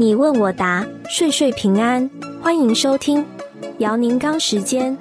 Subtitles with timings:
[0.00, 2.08] 你问我答，岁岁平安。
[2.40, 3.26] 欢迎收听
[3.80, 4.96] 姚宁刚时间。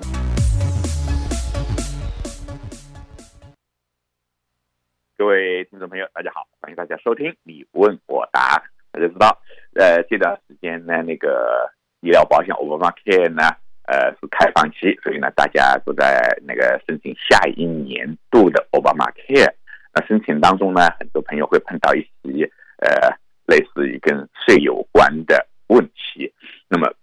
[5.16, 8.64] 各位听众朋友，大家好，欢迎大家收听你问我答。
[8.92, 9.38] 大家知道，
[9.76, 11.72] 呃，这段时间呢，那个
[12.02, 13.44] 医疗保险 Obamacare 呢，
[13.84, 19.54] 呃，是开放期，所以呢，大家都在那个申请下一年度的 Obamacare。
[19.94, 23.16] 那申请当中呢，很多朋友会碰到一些呃。
[23.48, 26.32] 类似于跟税有关的问题，
[26.70, 26.94] 那么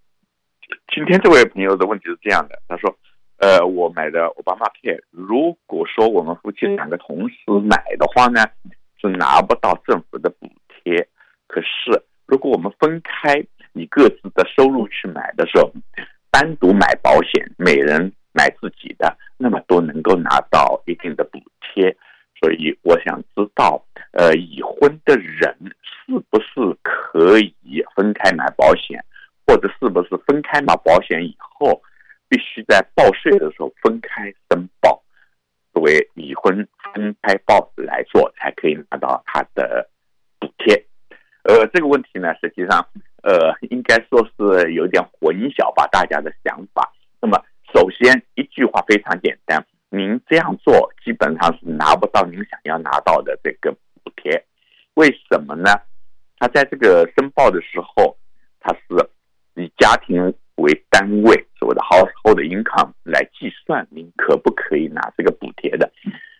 [0.95, 2.95] 今天这位朋友的问题是这样的，他说
[3.39, 8.43] ：“呃，我买的 Obamacare，如果说我们夫妻两个同时买的话呢，
[9.01, 11.09] 是拿不到政府的补贴。
[11.47, 15.73] 可是如果我们分开以各自的收入去买的时候，
[16.31, 21.97] 单独买保险，每人买自己的，那么都能够拿到一定的补贴。
[22.41, 25.57] 所以我想知道，呃，已婚的人。”
[26.07, 27.55] 是不是可以
[27.97, 29.03] 分开买保险，
[29.47, 31.83] 或者是不是分开买保险以后，
[32.29, 35.03] 必须在报税的时候分开申报？
[35.73, 39.89] 作为已婚分开报来做，才可以拿到他的
[40.39, 40.75] 补贴。
[41.43, 42.87] 呃，这个问题呢，实际上，
[43.23, 46.93] 呃，应该说是有点混淆吧，大家的想法。
[47.21, 47.43] 那么，
[47.75, 54.45] 首先一句话非常简单，您这样做基本上是拿不到您想要拿到的这个补贴。
[54.95, 55.71] 为什么呢？
[56.45, 58.15] 他在这个申报的时候，
[58.61, 59.09] 他是
[59.55, 60.23] 以家庭
[60.57, 65.91] 为单位，所谓的 household income 来计算，您可不可以拿这个补贴的？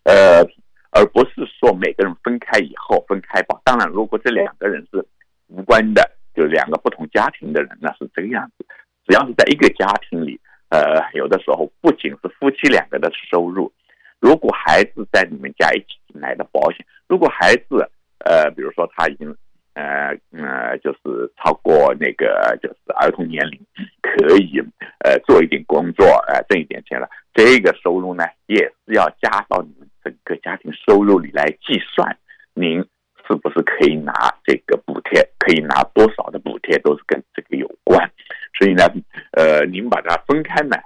[0.05, 0.45] 呃，
[0.91, 3.59] 而不是说每个人分开以后分开报。
[3.65, 5.03] 当然，如果这两个人是
[5.49, 8.67] 无关的，就两个不同家庭的人，那是这个样子。
[9.07, 13.73] 只要是在一个家庭里，呃，有的时候不仅是夫妻两个的收入，
[14.21, 19.35] 如果孩子在你们家一起买的保险，如果孩子呃，比如说他已经。
[19.75, 20.99] 呃呃，就是
[21.37, 23.61] 超过那个就是儿童年龄，
[24.01, 24.61] 可以
[25.05, 27.09] 呃做一点工作，呃挣一点钱了。
[27.35, 32.17] 这个收入呢，也是要加到你们整个家庭收入里来计算。
[32.55, 32.79] 您
[33.27, 34.13] 是不是可以拿
[34.45, 35.21] 这个补贴？
[35.39, 38.09] 可以拿多少的补贴，都是跟这个有关。
[38.57, 38.85] 所以呢，
[39.33, 40.81] 呃，您把它分开买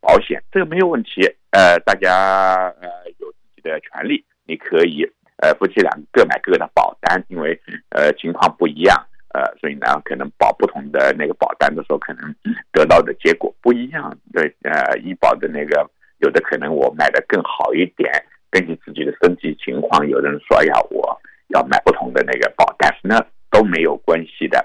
[0.00, 1.22] 保险，这个没有问题。
[1.52, 2.88] 呃，大家呃
[3.20, 5.08] 有自己的权利，你可以。
[5.42, 7.60] 呃，夫妻俩各买各的保单，因为
[7.90, 8.96] 呃情况不一样，
[9.34, 12.32] 呃，所以呢，可能保不同的那个保单的时候，可能
[12.70, 14.16] 得到的结果不一样。
[14.32, 15.84] 对，呃，医保的那个
[16.18, 18.08] 有的可能我买的更好一点，
[18.52, 23.18] 根据自己的身体情况，有人说呀，我要买不同的那个保单，那
[23.50, 24.64] 都没有关系的，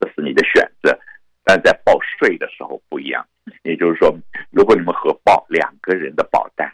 [0.00, 0.98] 这是你的选择。
[1.44, 3.22] 但在报税的时候不一样，
[3.64, 4.16] 也就是说，
[4.50, 6.72] 如果你们合报两个人的保单。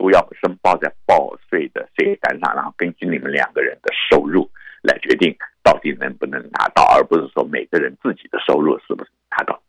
[0.00, 4.50] 都要申报在报税的税单上，然后根据你们两个人的收入
[4.82, 9.60] 来决定到底能不能拿到，而不是说每个人自己的收入是不是拿到。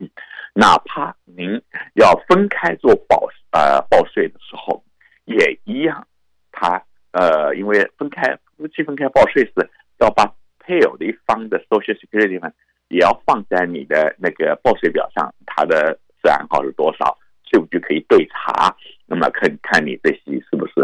[0.53, 1.61] 哪怕您
[1.95, 4.81] 要分开做报呃报税的时候，
[5.25, 6.07] 也一样。
[6.53, 6.81] 他
[7.11, 10.23] 呃，因为分开夫妻分开报税是要把
[10.59, 12.49] 配偶的一方的 Social Security 呢，
[12.87, 17.17] 也要放在你的那个报税表上，他的税案号是多少，
[17.49, 18.73] 税务局可以对查。
[19.11, 20.75] 那么看看你这些是不是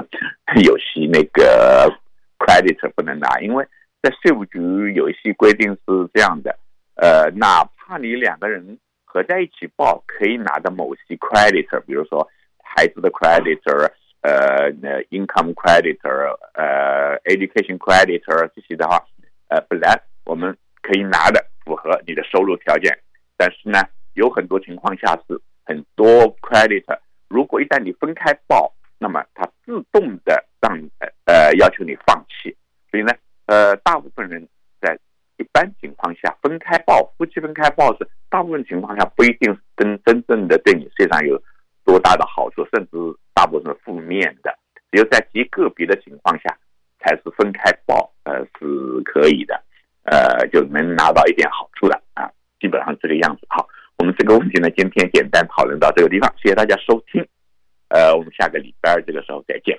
[0.61, 1.89] 有些那个
[2.37, 3.65] credit 不能拿，因为
[4.01, 4.59] 在税务局
[4.93, 5.81] 有一些规定是
[6.13, 6.59] 这样的，
[6.95, 12.27] 呃，哪怕你两个人合在一起报，可以拿的某些 credit，比如说
[12.61, 13.61] 孩子的 credit，
[14.19, 15.97] 呃那，income credit，
[16.53, 18.21] 呃，education credit
[18.53, 19.01] 这些的话，
[19.47, 22.99] 呃，本来我们可以拿的符合你的收入条件，
[23.37, 23.79] 但是呢，
[24.15, 26.83] 有很多情况下是很多 credit。
[26.87, 26.99] r。
[27.37, 30.75] 如果一旦你分开报，那么它自动的让
[31.25, 32.49] 呃要求你放弃，
[32.89, 33.13] 所以呢，
[33.45, 34.41] 呃，大部分人
[34.81, 34.97] 在
[35.37, 41.39] 一般情况下分开报，夫妻分开报是大部分情况下不一定真真正的对你身上有
[41.85, 42.97] 多大的好处，甚至
[43.35, 44.57] 大部分负面的，
[44.91, 46.57] 只有在极个别的情况下
[46.99, 48.65] 才是分开报，呃，是
[49.05, 49.63] 可以的，
[50.05, 53.67] 呃，就能拿到一点好处的啊，基本上这个样子好。
[54.07, 57.21] 们这个问题呢，今天简单讨论到这个地方，谢谢大家收听，
[57.89, 59.77] 呃，我们下个礼拜这个时候再见。